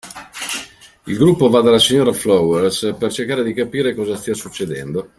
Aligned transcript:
Il 1.03 1.15
gruppo 1.15 1.47
va 1.49 1.61
dalla 1.61 1.77
signora 1.77 2.11
Flowers 2.11 2.95
per 2.97 3.11
cercare 3.11 3.43
di 3.43 3.53
capire 3.53 3.93
cosa 3.93 4.15
stia 4.15 4.33
succedendo. 4.33 5.07